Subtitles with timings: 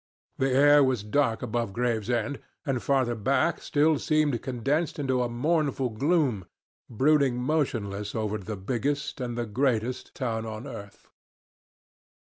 [0.39, 5.89] The air was dark above Gravesend, and farther back still seemed condensed into a mournful
[5.91, 6.47] gloom,
[6.89, 11.07] brooding motionless over the biggest, and the greatest, town on earth.